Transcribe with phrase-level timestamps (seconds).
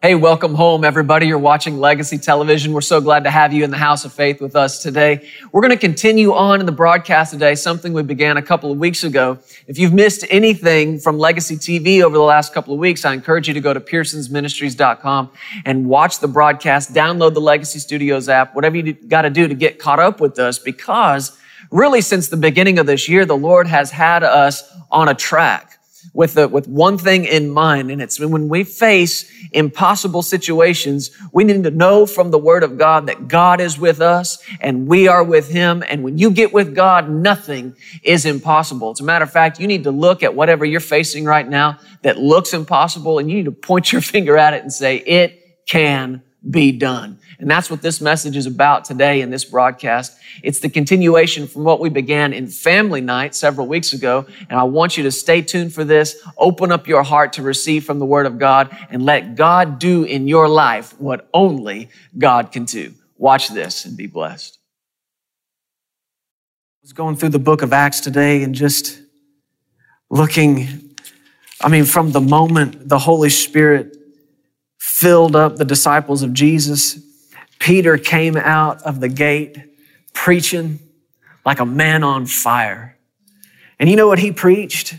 [0.00, 1.26] Hey, welcome home, everybody.
[1.26, 2.72] You're watching Legacy Television.
[2.72, 5.28] We're so glad to have you in the house of faith with us today.
[5.50, 8.78] We're going to continue on in the broadcast today, something we began a couple of
[8.78, 9.38] weeks ago.
[9.66, 13.48] If you've missed anything from Legacy TV over the last couple of weeks, I encourage
[13.48, 15.32] you to go to pearsonsministries.com
[15.64, 19.54] and watch the broadcast, download the Legacy Studios app, whatever you got to do to
[19.54, 21.36] get caught up with us because
[21.72, 24.62] really since the beginning of this year, the Lord has had us
[24.92, 25.77] on a track
[26.12, 31.44] with, the, with one thing in mind, and it's when we face impossible situations, we
[31.44, 35.08] need to know from the Word of God that God is with us and we
[35.08, 35.82] are with Him.
[35.88, 38.90] And when you get with God, nothing is impossible.
[38.90, 41.78] As a matter of fact, you need to look at whatever you're facing right now
[42.02, 45.66] that looks impossible, and you need to point your finger at it and say, It
[45.66, 47.18] can be done.
[47.38, 50.16] And that's what this message is about today in this broadcast.
[50.42, 54.26] It's the continuation from what we began in family night several weeks ago.
[54.48, 56.16] And I want you to stay tuned for this.
[56.36, 60.04] Open up your heart to receive from the word of God and let God do
[60.04, 62.94] in your life what only God can do.
[63.16, 64.58] Watch this and be blessed.
[66.80, 69.00] I was going through the book of Acts today and just
[70.08, 70.94] looking,
[71.60, 73.97] I mean, from the moment the Holy Spirit
[74.98, 76.98] filled up the disciples of Jesus
[77.58, 79.58] Peter came out of the gate
[80.12, 80.78] preaching
[81.44, 82.96] like a man on fire.
[83.78, 84.96] And you know what he preached?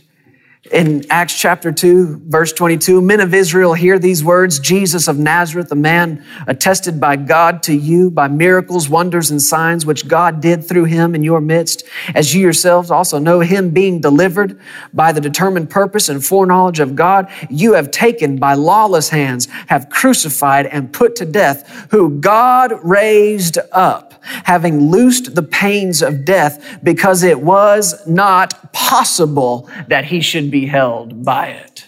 [0.71, 4.59] In Acts chapter 2, verse 22, men of Israel hear these words.
[4.59, 9.85] Jesus of Nazareth, a man attested by God to you by miracles, wonders, and signs
[9.85, 13.99] which God did through him in your midst, as you yourselves also know him being
[13.99, 14.59] delivered
[14.93, 19.89] by the determined purpose and foreknowledge of God, you have taken by lawless hands, have
[19.89, 26.79] crucified and put to death, who God raised up having loosed the pains of death
[26.83, 31.85] because it was not possible that he should be held by it.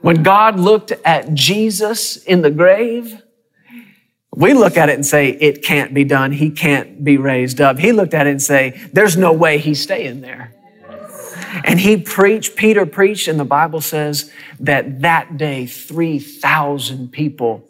[0.00, 3.22] When God looked at Jesus in the grave,
[4.34, 6.32] we look at it and say, it can't be done.
[6.32, 7.78] He can't be raised up.
[7.78, 10.54] He looked at it and say, there's no way he's staying there.
[11.64, 17.68] And he preached, Peter preached, and the Bible says that that day 3,000 people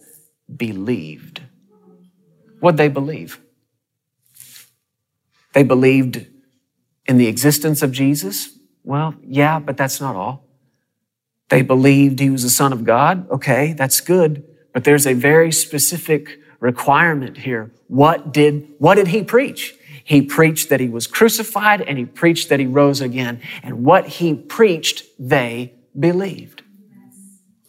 [0.54, 1.40] believed.
[2.60, 3.40] What'd they believe?
[5.54, 6.26] They believed
[7.06, 8.50] in the existence of Jesus.
[8.84, 10.44] Well, yeah, but that's not all.
[11.48, 13.28] They believed he was the son of God.
[13.30, 14.44] Okay, that's good.
[14.72, 17.72] But there's a very specific requirement here.
[17.88, 19.74] What did, what did he preach?
[20.04, 23.40] He preached that he was crucified and he preached that he rose again.
[23.62, 26.62] And what he preached, they believed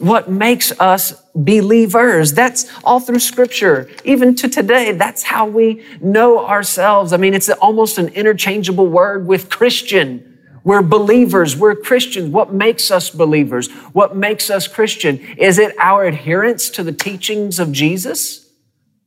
[0.02, 2.34] what makes us believers.
[2.34, 3.90] That's all through scripture.
[4.04, 7.14] Even to today, that's how we know ourselves.
[7.14, 10.31] I mean, it's almost an interchangeable word with Christian.
[10.64, 11.56] We're believers.
[11.56, 12.30] We're Christians.
[12.30, 13.70] What makes us believers?
[13.94, 15.20] What makes us Christian?
[15.38, 18.50] Is it our adherence to the teachings of Jesus?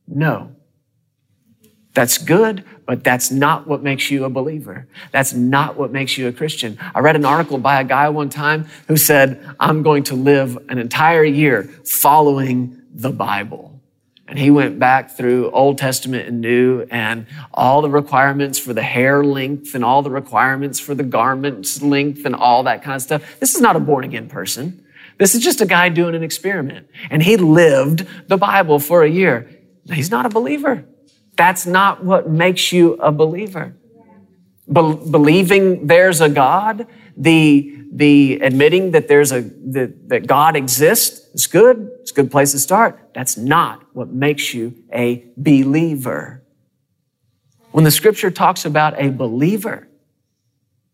[0.07, 0.51] No.
[1.93, 4.87] That's good, but that's not what makes you a believer.
[5.11, 6.77] That's not what makes you a Christian.
[6.93, 10.57] I read an article by a guy one time who said, I'm going to live
[10.67, 13.74] an entire year following the Bible.
[14.27, 18.81] And he went back through Old Testament and New and all the requirements for the
[18.81, 23.03] hair length and all the requirements for the garments length and all that kind of
[23.03, 23.39] stuff.
[23.39, 24.83] This is not a born again person.
[25.19, 26.87] This is just a guy doing an experiment.
[27.09, 29.49] And he lived the Bible for a year.
[29.91, 30.85] He's not a believer.
[31.37, 33.75] That's not what makes you a believer.
[34.67, 41.33] Be- believing there's a God, the, the admitting that there's a, that, that God exists
[41.33, 41.91] is good.
[42.01, 43.11] It's a good place to start.
[43.13, 46.43] That's not what makes you a believer.
[47.71, 49.87] When the scripture talks about a believer,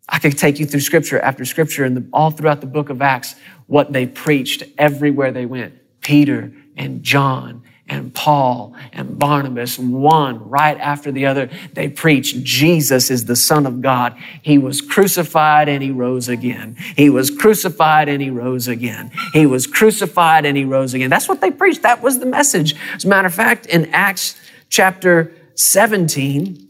[0.09, 3.35] I could take you through scripture after scripture and all throughout the book of Acts,
[3.67, 5.75] what they preached everywhere they went.
[6.01, 13.11] Peter and John and Paul and Barnabas, one right after the other, they preached Jesus
[13.11, 14.17] is the Son of God.
[14.41, 16.77] He was crucified and he rose again.
[16.95, 19.11] He was crucified and he rose again.
[19.33, 21.09] He was crucified and he rose again.
[21.09, 21.81] That's what they preached.
[21.81, 22.75] That was the message.
[22.93, 24.39] As a matter of fact, in Acts
[24.69, 26.69] chapter 17,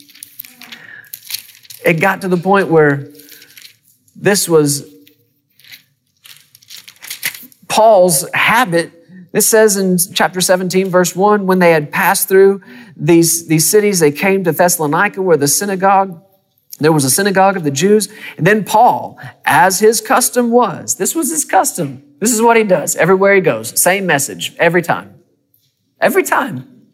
[1.85, 3.09] it got to the point where
[4.15, 4.91] this was
[7.67, 9.00] Paul's habit
[9.33, 12.61] it says in chapter 17, verse 1, when they had passed through
[12.97, 16.21] these, these cities, they came to Thessalonica where the synagogue,
[16.79, 18.09] there was a synagogue of the Jews.
[18.37, 22.03] And then Paul, as his custom was, this was his custom.
[22.19, 23.79] This is what he does everywhere he goes.
[23.81, 25.21] Same message every time.
[26.01, 26.89] Every time.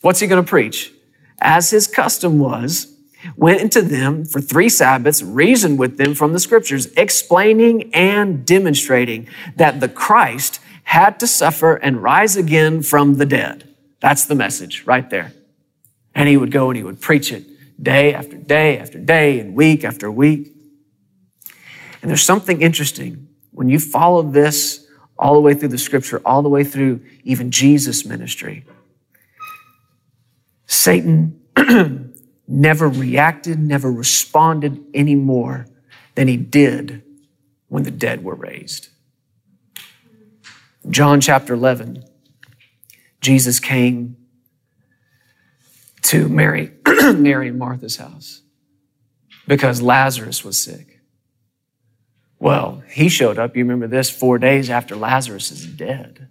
[0.00, 0.92] What's he going to preach?
[1.40, 2.92] As his custom was,
[3.36, 9.28] went into them for three Sabbaths, reasoned with them from the scriptures, explaining and demonstrating
[9.56, 13.62] that the Christ had to suffer and rise again from the dead.
[14.00, 15.34] That's the message right there.
[16.14, 17.44] And he would go and he would preach it
[17.80, 20.50] day after day after day and week after week.
[22.00, 24.86] And there's something interesting when you follow this
[25.18, 28.64] all the way through the scripture, all the way through even Jesus' ministry.
[30.64, 31.38] Satan
[32.48, 35.66] never reacted, never responded any more
[36.14, 37.02] than he did
[37.68, 38.88] when the dead were raised.
[40.88, 42.04] John chapter 11,
[43.20, 44.16] Jesus came
[46.02, 48.42] to Mary, Mary and Martha's house
[49.46, 51.00] because Lazarus was sick.
[52.38, 56.28] Well, he showed up, you remember this, four days after Lazarus is dead.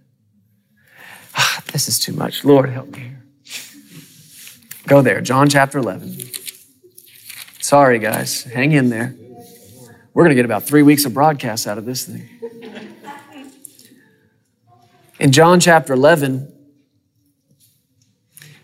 [1.36, 2.46] Ah, this is too much.
[2.46, 3.24] Lord, help me here.
[4.88, 6.18] Go there, John chapter 11.
[7.60, 8.44] Sorry, guys.
[8.44, 9.14] Hang in there.
[10.14, 12.28] We're going to get about three weeks of broadcast out of this thing.
[15.20, 16.54] In John chapter 11,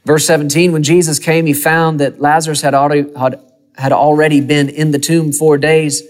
[0.05, 3.11] verse 17, when Jesus came, he found that Lazarus had already,
[3.75, 6.03] had already been in the tomb four days.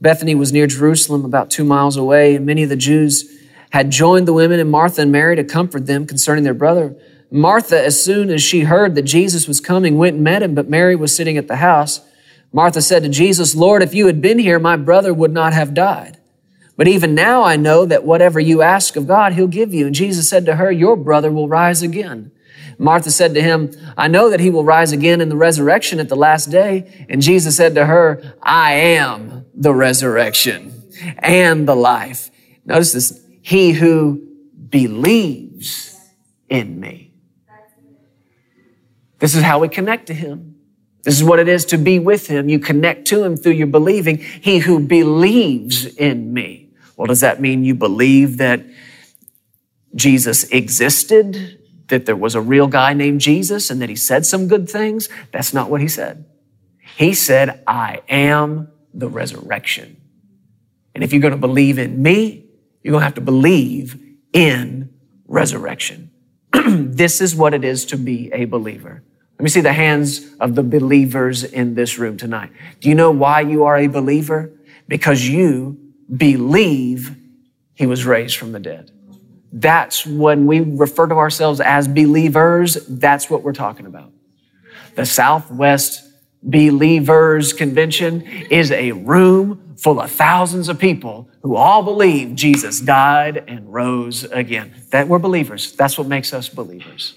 [0.00, 3.28] Bethany was near Jerusalem, about two miles away, and many of the Jews
[3.70, 6.96] had joined the women and Martha and Mary to comfort them concerning their brother.
[7.32, 10.70] Martha, as soon as she heard that Jesus was coming, went and met him, but
[10.70, 12.00] Mary was sitting at the house.
[12.52, 15.74] Martha said to Jesus, Lord, if you had been here, my brother would not have
[15.74, 16.17] died.
[16.78, 19.86] But even now I know that whatever you ask of God, he'll give you.
[19.86, 22.30] And Jesus said to her, Your brother will rise again.
[22.78, 26.08] Martha said to him, I know that he will rise again in the resurrection at
[26.08, 27.06] the last day.
[27.08, 30.72] And Jesus said to her, I am the resurrection
[31.18, 32.30] and the life.
[32.64, 33.20] Notice this.
[33.42, 34.24] He who
[34.68, 35.98] believes
[36.48, 37.12] in me.
[39.18, 40.54] This is how we connect to him.
[41.02, 42.48] This is what it is to be with him.
[42.48, 44.18] You connect to him through your believing.
[44.18, 46.67] He who believes in me.
[46.98, 48.66] Well, does that mean you believe that
[49.94, 54.48] Jesus existed, that there was a real guy named Jesus, and that he said some
[54.48, 55.08] good things?
[55.32, 56.26] That's not what he said.
[56.96, 59.96] He said, I am the resurrection.
[60.92, 62.46] And if you're going to believe in me,
[62.82, 63.96] you're going to have to believe
[64.32, 64.92] in
[65.28, 66.10] resurrection.
[66.52, 69.04] this is what it is to be a believer.
[69.38, 72.50] Let me see the hands of the believers in this room tonight.
[72.80, 74.50] Do you know why you are a believer?
[74.88, 77.16] Because you believe
[77.74, 78.90] he was raised from the dead.
[79.52, 84.12] That's when we refer to ourselves as believers, that's what we're talking about.
[84.94, 86.04] The Southwest
[86.42, 93.44] Believers Convention is a room full of thousands of people who all believe Jesus died
[93.48, 94.74] and rose again.
[94.90, 95.72] That we're believers.
[95.72, 97.14] That's what makes us believers.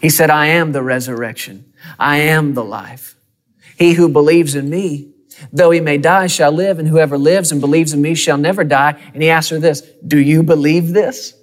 [0.00, 1.72] He said, I am the resurrection.
[1.98, 3.16] I am the life.
[3.78, 5.13] He who believes in me
[5.52, 8.64] Though he may die, shall live, and whoever lives and believes in me shall never
[8.64, 9.00] die.
[9.12, 11.34] And he asked her this, Do you believe this?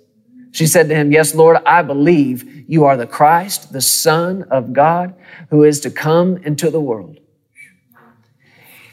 [0.52, 4.74] She said to him, Yes, Lord, I believe you are the Christ, the Son of
[4.74, 5.16] God,
[5.50, 7.20] who is to come into the world.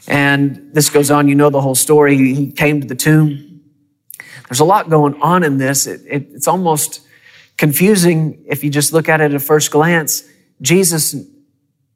[0.07, 2.17] And this goes on, you know the whole story.
[2.17, 3.61] He came to the tomb.
[4.49, 5.85] There's a lot going on in this.
[5.85, 7.01] It, it, it's almost
[7.57, 10.23] confusing if you just look at it at first glance.
[10.61, 11.15] Jesus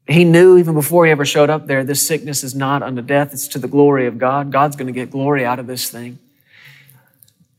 [0.07, 3.33] he knew even before he ever showed up there, this sickness is not unto death,
[3.33, 4.51] it's to the glory of God.
[4.51, 6.19] God's going to get glory out of this thing.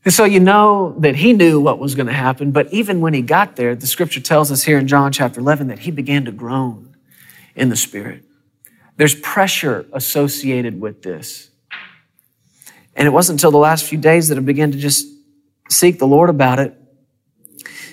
[0.03, 3.15] And so you know that he knew what was going to happen, but even when
[3.15, 6.25] he got there, the scripture tells us here in John chapter 11 that he began
[6.25, 6.95] to groan
[7.55, 8.23] in the spirit.
[8.97, 11.49] There's pressure associated with this.
[12.95, 15.07] And it wasn't until the last few days that I began to just
[15.69, 16.77] seek the Lord about it.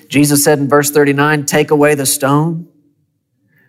[0.09, 2.69] Jesus said in verse 39, take away the stone.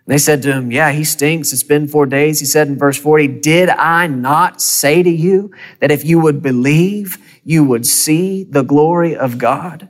[0.06, 1.52] They said to him, Yeah, he stinks.
[1.52, 2.40] It's been four days.
[2.40, 6.42] He said in verse 40, Did I not say to you that if you would
[6.42, 9.88] believe, you would see the glory of God?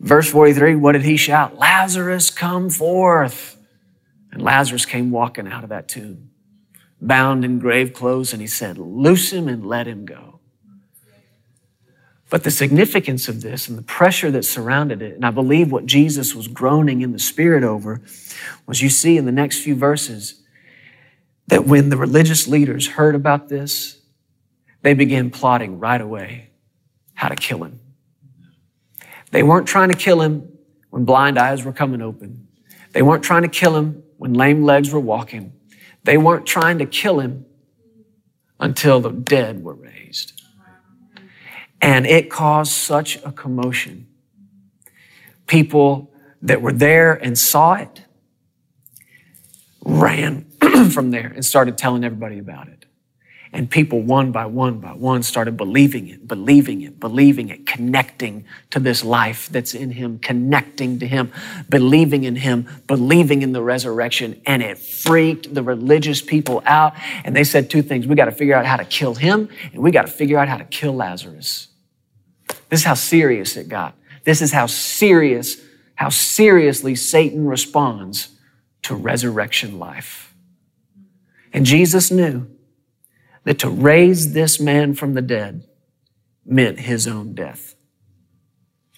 [0.00, 1.58] Verse 43, what did he shout?
[1.58, 3.56] Lazarus, come forth.
[4.30, 6.30] And Lazarus came walking out of that tomb,
[7.00, 10.27] bound in grave clothes, and he said, Loose him and let him go.
[12.30, 15.86] But the significance of this and the pressure that surrounded it, and I believe what
[15.86, 18.02] Jesus was groaning in the spirit over,
[18.66, 20.42] was you see in the next few verses
[21.46, 24.00] that when the religious leaders heard about this,
[24.82, 26.50] they began plotting right away
[27.14, 27.80] how to kill him.
[29.30, 30.58] They weren't trying to kill him
[30.90, 32.48] when blind eyes were coming open.
[32.92, 35.52] They weren't trying to kill him when lame legs were walking.
[36.04, 37.46] They weren't trying to kill him
[38.60, 40.37] until the dead were raised.
[41.80, 44.06] And it caused such a commotion.
[45.46, 48.02] People that were there and saw it
[49.84, 50.44] ran
[50.92, 52.77] from there and started telling everybody about it.
[53.50, 58.44] And people, one by one by one, started believing it, believing it, believing it, connecting
[58.70, 61.32] to this life that's in him, connecting to him,
[61.68, 64.40] believing in him, believing in the resurrection.
[64.44, 66.94] And it freaked the religious people out.
[67.24, 68.06] And they said two things.
[68.06, 70.48] We got to figure out how to kill him, and we got to figure out
[70.48, 71.68] how to kill Lazarus.
[72.68, 73.94] This is how serious it got.
[74.24, 75.56] This is how serious,
[75.94, 78.28] how seriously Satan responds
[78.82, 80.34] to resurrection life.
[81.52, 82.46] And Jesus knew
[83.48, 85.64] that to raise this man from the dead
[86.44, 87.74] meant his own death.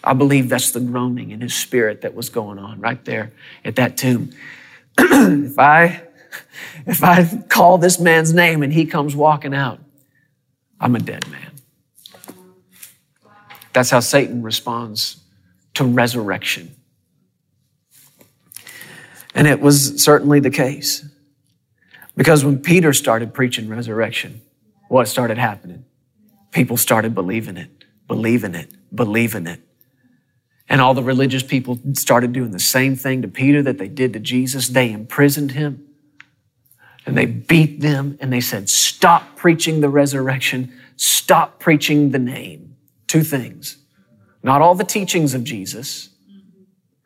[0.03, 3.33] I believe that's the groaning in his spirit that was going on right there
[3.65, 4.33] at that tomb.
[4.99, 6.03] if I
[6.85, 9.79] if I call this man's name and he comes walking out,
[10.81, 11.53] I'm a dead man.
[13.73, 15.23] That's how Satan responds
[15.75, 16.75] to resurrection.
[19.33, 21.09] And it was certainly the case.
[22.21, 24.43] Because when Peter started preaching resurrection,
[24.91, 25.87] what started happening?
[26.51, 27.71] People started believing it,
[28.07, 29.63] believing it, believing it.
[30.69, 34.13] And all the religious people started doing the same thing to Peter that they did
[34.13, 34.69] to Jesus.
[34.69, 35.83] They imprisoned him
[37.07, 42.77] and they beat them and they said, Stop preaching the resurrection, stop preaching the name.
[43.07, 43.79] Two things.
[44.43, 46.11] Not all the teachings of Jesus,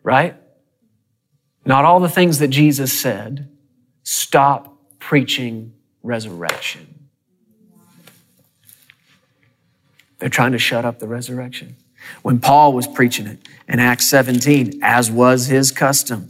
[0.02, 0.34] right?
[1.64, 3.48] Not all the things that Jesus said.
[4.02, 4.73] Stop
[5.04, 7.10] preaching resurrection.
[10.18, 11.76] They're trying to shut up the resurrection.
[12.22, 16.28] When Paul was preaching it in Acts 17, as was his custom,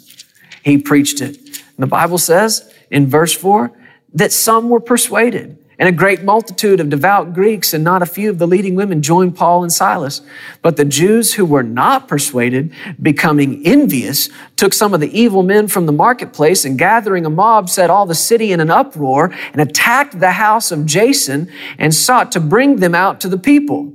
[0.64, 1.36] he preached it.
[1.36, 3.70] And the Bible says in verse 4
[4.14, 5.63] that some were persuaded.
[5.78, 9.02] And a great multitude of devout Greeks and not a few of the leading women
[9.02, 10.20] joined Paul and Silas.
[10.62, 15.66] But the Jews who were not persuaded, becoming envious, took some of the evil men
[15.66, 19.60] from the marketplace and gathering a mob set all the city in an uproar and
[19.60, 23.92] attacked the house of Jason and sought to bring them out to the people.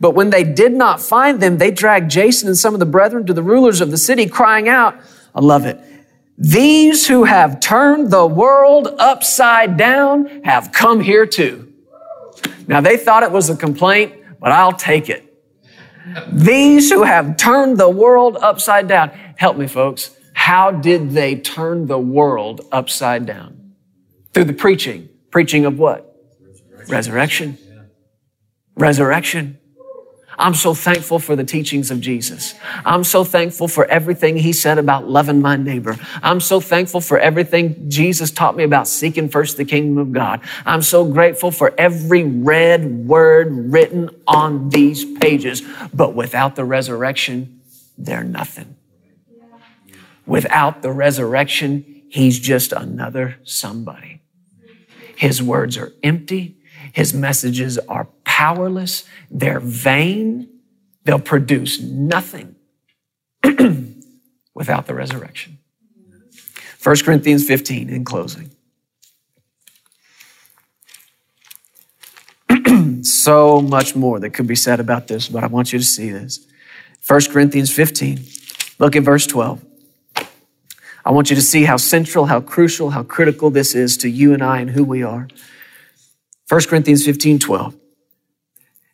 [0.00, 3.26] But when they did not find them, they dragged Jason and some of the brethren
[3.26, 4.98] to the rulers of the city, crying out,
[5.34, 5.80] I love it.
[6.38, 11.72] These who have turned the world upside down have come here too.
[12.68, 15.24] Now they thought it was a complaint, but I'll take it.
[16.32, 19.10] These who have turned the world upside down.
[19.36, 20.16] Help me, folks.
[20.32, 23.74] How did they turn the world upside down?
[24.32, 25.08] Through the preaching.
[25.30, 26.16] Preaching of what?
[26.88, 27.58] Resurrection.
[28.76, 29.57] Resurrection.
[30.38, 32.54] I'm so thankful for the teachings of Jesus.
[32.84, 35.96] I'm so thankful for everything he said about loving my neighbor.
[36.22, 40.40] I'm so thankful for everything Jesus taught me about seeking first the kingdom of God.
[40.64, 45.62] I'm so grateful for every red word written on these pages.
[45.92, 47.60] But without the resurrection,
[47.98, 48.76] they're nothing.
[50.24, 54.20] Without the resurrection, he's just another somebody.
[55.16, 56.58] His words are empty.
[56.92, 58.04] His messages are
[58.38, 59.02] powerless,
[59.32, 60.48] they're vain,
[61.02, 62.54] they'll produce nothing
[64.54, 65.58] without the resurrection.
[66.80, 68.52] 1 Corinthians 15 in closing.
[73.02, 76.12] so much more that could be said about this, but I want you to see
[76.12, 76.46] this.
[77.08, 78.20] 1 Corinthians 15,
[78.78, 79.64] look at verse 12.
[81.04, 84.32] I want you to see how central, how crucial, how critical this is to you
[84.32, 85.26] and I and who we are.
[86.48, 87.74] 1 Corinthians 15, 12.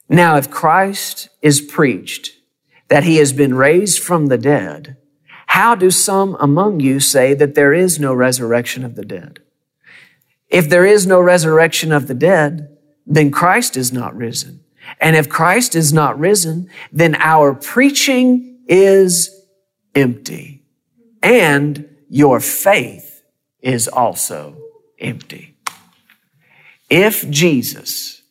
[0.08, 2.32] Now, if Christ is preached
[2.88, 4.96] that he has been raised from the dead,
[5.48, 9.40] how do some among you say that there is no resurrection of the dead?
[10.48, 14.60] If there is no resurrection of the dead, then Christ is not risen.
[15.00, 19.30] And if Christ is not risen, then our preaching is
[19.94, 20.62] empty
[21.22, 23.22] and your faith
[23.60, 24.56] is also
[24.98, 25.56] empty.
[26.90, 28.22] If Jesus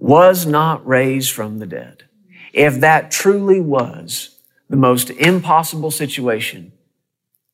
[0.00, 2.04] was not raised from the dead,
[2.52, 4.38] if that truly was
[4.68, 6.72] the most impossible situation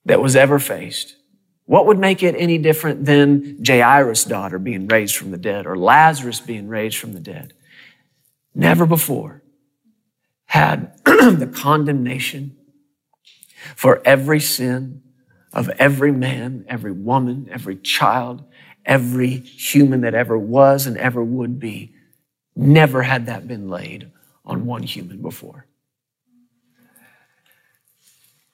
[0.04, 1.16] that was ever faced,
[1.64, 5.76] what would make it any different than Jairus' daughter being raised from the dead or
[5.76, 7.52] Lazarus being raised from the dead?
[8.54, 9.42] Never before
[10.46, 12.56] had the condemnation
[13.74, 15.02] for every sin
[15.52, 18.44] of every man, every woman, every child,
[18.84, 21.92] every human that ever was and ever would be
[22.56, 24.10] Never had that been laid
[24.44, 25.66] on one human before.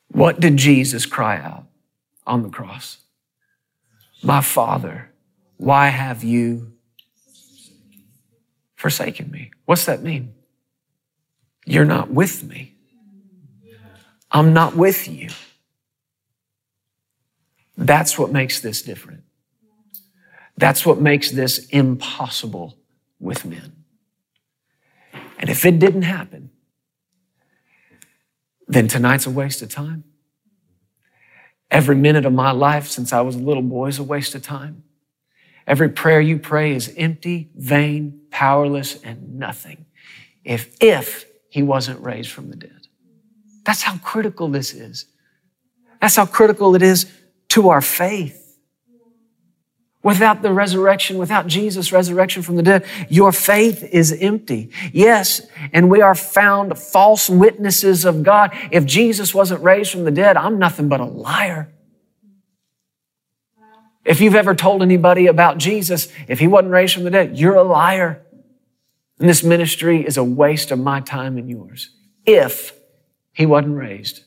[0.09, 1.67] What did Jesus cry out
[2.27, 2.99] on the cross?
[4.23, 5.11] My Father,
[5.57, 6.73] why have you
[8.75, 9.53] forsaken me?
[9.65, 10.35] What's that mean?
[11.65, 12.75] You're not with me.
[14.31, 15.29] I'm not with you.
[17.77, 19.23] That's what makes this different.
[20.57, 22.77] That's what makes this impossible
[23.21, 23.82] with men.
[25.43, 26.51] And if it didn't happen,
[28.69, 30.05] then tonight's a waste of time.
[31.69, 34.43] Every minute of my life since I was a little boy is a waste of
[34.43, 34.85] time.
[35.67, 39.87] Every prayer you pray is empty, vain, powerless, and nothing
[40.45, 42.87] if, if he wasn't raised from the dead.
[43.65, 45.07] That's how critical this is.
[46.01, 47.11] That's how critical it is
[47.49, 48.42] to our faith.
[50.03, 54.71] Without the resurrection, without Jesus' resurrection from the dead, your faith is empty.
[54.93, 55.43] Yes,
[55.73, 58.51] and we are found false witnesses of God.
[58.73, 61.73] If Jesus wasn't raised from the dead, I'm nothing but a liar.
[64.05, 67.55] If you've ever told anybody about Jesus, if he wasn't raised from the dead, you're
[67.55, 68.21] a liar.
[69.21, 71.91] And this ministry is a waste of my time and yours.
[72.27, 72.75] If
[73.33, 74.25] he wasn't raised.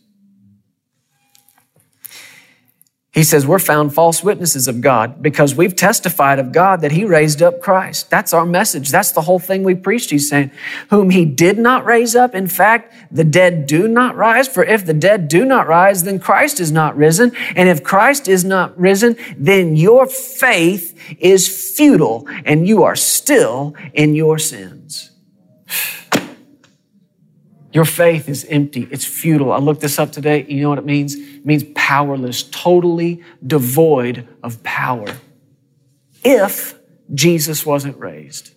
[3.15, 7.05] He says, We're found false witnesses of God because we've testified of God that He
[7.05, 8.09] raised up Christ.
[8.09, 8.89] That's our message.
[8.91, 10.09] That's the whole thing we preached.
[10.09, 10.51] He's saying,
[10.89, 12.35] Whom He did not raise up.
[12.35, 14.49] In fact, the dead do not rise.
[14.49, 17.33] For if the dead do not rise, then Christ is not risen.
[17.55, 23.75] And if Christ is not risen, then your faith is futile and you are still
[23.93, 25.11] in your sins.
[27.75, 28.87] Your faith is empty.
[28.89, 29.51] It's futile.
[29.51, 30.45] I looked this up today.
[30.47, 31.13] You know what it means?
[31.15, 35.17] It means powerless, totally devoid of power.
[36.23, 36.79] If
[37.13, 38.54] Jesus wasn't raised.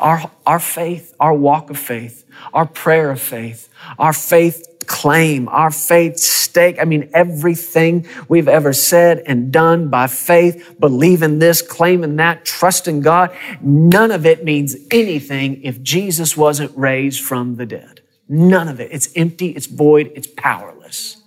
[0.00, 5.70] Our, our faith, our walk of faith, our prayer of faith, our faith claim, our
[5.70, 6.78] faith stake.
[6.80, 13.02] I mean, everything we've ever said and done by faith, believing this, claiming that, trusting
[13.02, 18.00] God, none of it means anything if Jesus wasn't raised from the dead.
[18.28, 18.90] None of it.
[18.92, 21.18] It's empty, it's void, it's powerless.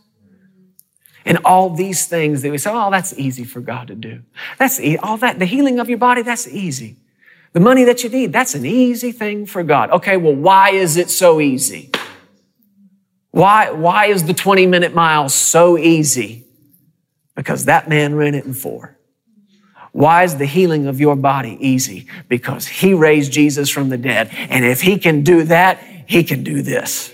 [1.25, 4.23] And all these things that we say, oh, that's easy for God to do.
[4.59, 6.97] That's e- all that, the healing of your body, that's easy.
[7.53, 9.91] The money that you need, that's an easy thing for God.
[9.91, 11.91] Okay, well, why is it so easy?
[13.31, 16.45] Why, why is the 20 minute mile so easy?
[17.35, 18.97] Because that man ran it in four.
[19.91, 22.07] Why is the healing of your body easy?
[22.27, 24.29] Because he raised Jesus from the dead.
[24.33, 27.13] And if he can do that, he can do this.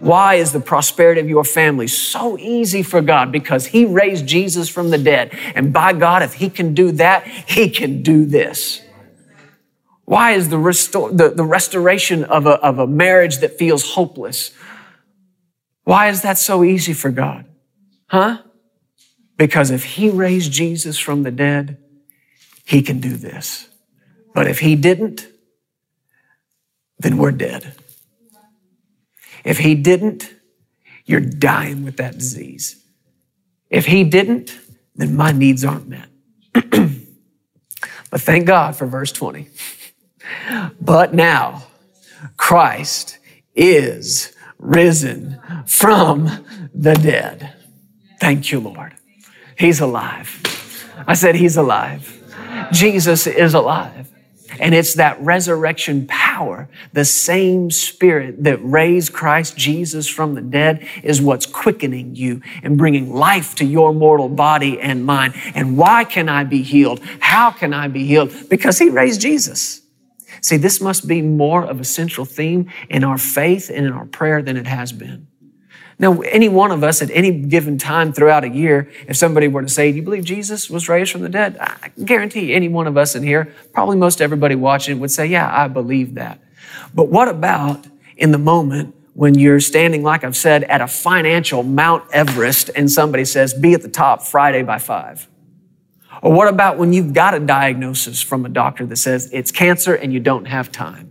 [0.00, 3.30] Why is the prosperity of your family so easy for God?
[3.30, 5.36] Because He raised Jesus from the dead.
[5.54, 8.80] And by God, if He can do that, He can do this.
[10.04, 14.52] Why is the, restore, the, the restoration of a, of a marriage that feels hopeless?
[15.84, 17.46] Why is that so easy for God?
[18.06, 18.42] Huh?
[19.36, 21.78] Because if He raised Jesus from the dead,
[22.64, 23.68] He can do this.
[24.34, 25.26] But if He didn't,
[26.98, 27.74] then we're dead.
[29.42, 30.32] If He didn't,
[31.06, 32.82] you're dying with that disease.
[33.70, 34.58] If He didn't,
[34.94, 36.08] then my needs aren't met.
[36.52, 39.48] but thank God for verse 20.
[40.80, 41.64] But now,
[42.36, 43.18] Christ
[43.54, 47.54] is risen from the dead.
[48.20, 48.94] Thank you, Lord.
[49.58, 50.40] He's alive.
[51.06, 52.10] I said, He's alive.
[52.72, 54.10] Jesus is alive.
[54.60, 60.86] And it's that resurrection power, the same spirit that raised Christ Jesus from the dead
[61.02, 65.34] is what's quickening you and bringing life to your mortal body and mind.
[65.54, 67.00] And why can I be healed?
[67.18, 68.32] How can I be healed?
[68.48, 69.80] Because he raised Jesus.
[70.40, 74.06] See, this must be more of a central theme in our faith and in our
[74.06, 75.26] prayer than it has been.
[75.98, 79.62] Now, any one of us at any given time throughout a year, if somebody were
[79.62, 81.56] to say, Do you believe Jesus was raised from the dead?
[81.60, 85.48] I guarantee any one of us in here, probably most everybody watching, would say, Yeah,
[85.52, 86.40] I believe that.
[86.92, 91.62] But what about in the moment when you're standing, like I've said, at a financial
[91.62, 95.28] Mount Everest and somebody says, Be at the top Friday by five?
[96.22, 99.94] Or what about when you've got a diagnosis from a doctor that says it's cancer
[99.94, 101.10] and you don't have time?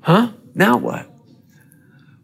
[0.00, 0.32] Huh?
[0.54, 1.06] Now what?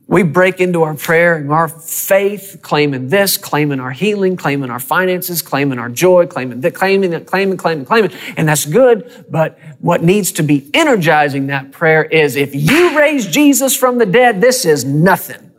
[0.08, 4.78] We break into our prayer and our faith, claiming this, claiming our healing, claiming our
[4.78, 8.12] finances, claiming our joy, claiming that, claiming that, claiming, claiming, claiming.
[8.36, 9.26] And that's good.
[9.28, 14.06] But what needs to be energizing that prayer is if you raise Jesus from the
[14.06, 15.50] dead, this is nothing.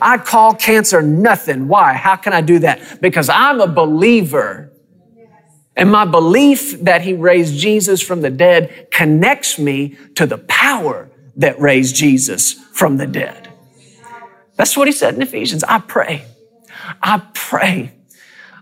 [0.00, 1.66] I call cancer nothing.
[1.66, 1.94] Why?
[1.94, 3.00] How can I do that?
[3.00, 4.67] Because I'm a believer.
[5.78, 11.08] And my belief that he raised Jesus from the dead connects me to the power
[11.36, 13.48] that raised Jesus from the dead.
[14.56, 15.62] That's what he said in Ephesians.
[15.62, 16.24] I pray.
[17.00, 17.92] I pray.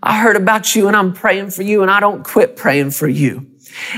[0.02, 3.08] I heard about you and I'm praying for you and I don't quit praying for
[3.08, 3.46] you.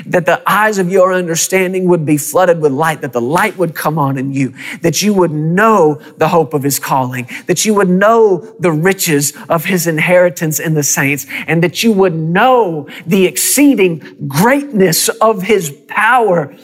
[0.07, 3.74] That the eyes of your understanding would be flooded with light, that the light would
[3.74, 7.74] come on in you, that you would know the hope of his calling, that you
[7.74, 12.88] would know the riches of his inheritance in the saints, and that you would know
[13.07, 16.54] the exceeding greatness of his power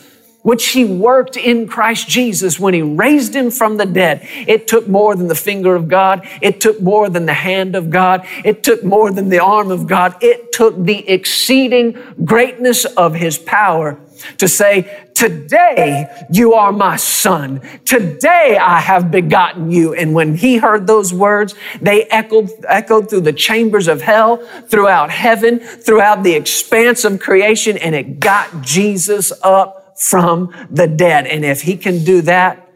[0.44, 4.20] which he worked in Christ Jesus when he raised him from the dead.
[4.46, 6.28] It took more than the finger of God.
[6.42, 8.26] It took more than the hand of God.
[8.44, 10.16] It took more than the arm of God.
[10.20, 13.98] It took the exceeding greatness of his power
[14.36, 17.62] to say, today you are my son.
[17.86, 19.94] Today I have begotten you.
[19.94, 24.36] And when he heard those words, they echoed, echoed through the chambers of hell,
[24.68, 31.26] throughout heaven, throughout the expanse of creation, and it got Jesus up from the dead.
[31.26, 32.68] And if he can do that,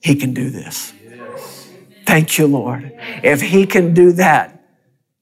[0.00, 0.92] he can do this.
[2.04, 2.92] Thank you, Lord.
[3.22, 4.62] If he can do that,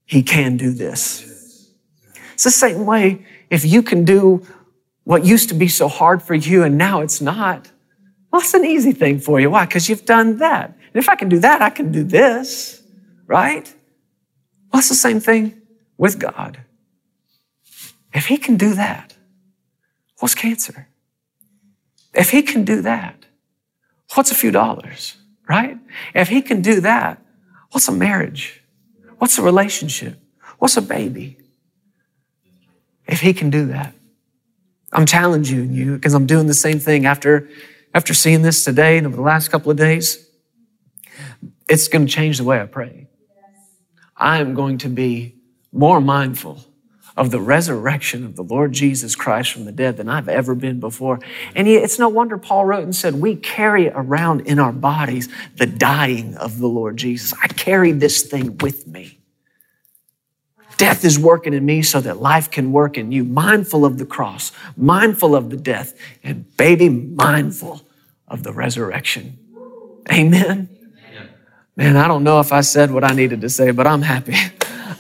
[0.05, 1.71] he can do this.
[2.35, 4.47] It's the same way if you can do
[5.05, 7.71] what used to be so hard for you and now it's not.
[8.31, 9.51] Well, it's an easy thing for you.
[9.51, 9.67] Why?
[9.67, 10.69] Because you've done that.
[10.71, 12.83] And if I can do that, I can do this,
[13.27, 13.73] right?
[14.73, 15.61] Well, it's the same thing
[15.99, 16.61] with God.
[18.13, 19.17] If he can do that,
[20.19, 20.89] what's cancer?
[22.15, 23.25] If he can do that,
[24.15, 25.17] what's a few dollars,
[25.49, 25.79] right?
[26.15, 27.23] If he can do that,
[27.71, 28.63] what's a marriage?
[29.19, 30.19] What's a relationship?
[30.59, 31.39] What's a baby?
[33.07, 33.95] If he can do that,
[34.93, 37.49] I'm challenging you because I'm doing the same thing after,
[37.95, 40.29] after seeing this today and over the last couple of days.
[41.69, 43.09] It's going to change the way I pray.
[44.17, 45.37] I am going to be
[45.73, 46.65] more mindful
[47.17, 50.81] of the resurrection of the Lord Jesus Christ from the dead than I've ever been
[50.81, 51.21] before.
[51.55, 55.67] And it's no wonder Paul wrote and said, We carry around in our bodies the
[55.67, 57.35] dying of the Lord Jesus.
[57.43, 59.19] I carry this thing with me.
[60.79, 63.25] Death is working in me so that life can work in you.
[63.25, 65.95] Mindful of the cross, mindful of the death,
[66.25, 67.83] and baby, mindful
[68.27, 69.39] of the resurrection.
[70.11, 70.69] Amen.
[71.77, 74.35] Man, I don't know if I said what I needed to say, but I'm happy.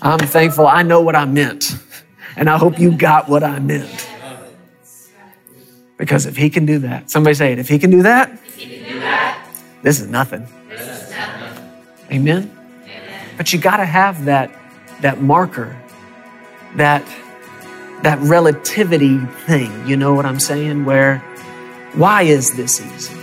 [0.00, 0.66] I'm thankful.
[0.66, 1.74] I know what I meant.
[2.36, 4.08] And I hope you got what I meant.
[5.96, 8.68] Because if he can do that, somebody say it, if he can do that, can
[8.68, 9.42] do that
[9.82, 10.46] this is nothing.
[10.68, 11.70] This is nothing.
[12.10, 12.58] Amen?
[12.84, 13.28] Amen.
[13.36, 14.50] But you got to have that,
[15.00, 15.76] that marker,
[16.76, 17.04] that,
[18.02, 19.86] that relativity thing.
[19.86, 20.84] You know what I'm saying?
[20.84, 21.18] Where,
[21.94, 23.14] why is this easy?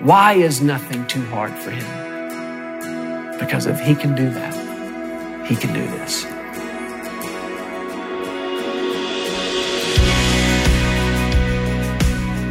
[0.00, 3.38] Why is nothing too hard for him?
[3.38, 6.24] Because if he can do that, he can do this.